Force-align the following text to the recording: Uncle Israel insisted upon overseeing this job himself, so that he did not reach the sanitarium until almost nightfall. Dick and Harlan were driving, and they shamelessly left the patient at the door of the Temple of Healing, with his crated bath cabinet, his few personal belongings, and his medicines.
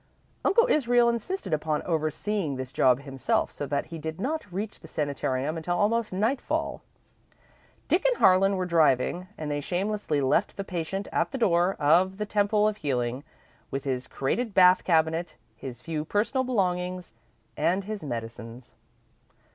Uncle 0.43 0.65
Israel 0.67 1.07
insisted 1.09 1.53
upon 1.53 1.83
overseeing 1.83 2.55
this 2.55 2.71
job 2.71 3.01
himself, 3.01 3.51
so 3.51 3.67
that 3.67 3.85
he 3.93 3.99
did 3.99 4.19
not 4.19 4.51
reach 4.51 4.79
the 4.79 4.87
sanitarium 4.87 5.55
until 5.57 5.77
almost 5.77 6.11
nightfall. 6.11 6.81
Dick 7.87 8.03
and 8.07 8.17
Harlan 8.17 8.55
were 8.55 8.65
driving, 8.65 9.27
and 9.37 9.51
they 9.51 9.61
shamelessly 9.61 10.19
left 10.19 10.57
the 10.57 10.63
patient 10.63 11.07
at 11.11 11.29
the 11.29 11.37
door 11.37 11.75
of 11.77 12.17
the 12.17 12.25
Temple 12.25 12.67
of 12.67 12.77
Healing, 12.77 13.23
with 13.69 13.83
his 13.83 14.07
crated 14.07 14.55
bath 14.55 14.83
cabinet, 14.83 15.35
his 15.55 15.83
few 15.83 16.03
personal 16.03 16.43
belongings, 16.43 17.13
and 17.55 17.83
his 17.83 18.03
medicines. 18.03 18.73